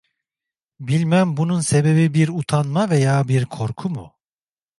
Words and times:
Bilmem 0.79 1.37
bunun 1.37 1.61
sebebi 1.61 2.13
bir 2.13 2.27
utanma 2.29 2.89
veya 2.89 3.27
bir 3.27 3.45
korku 3.45 3.89
mu? 3.89 4.13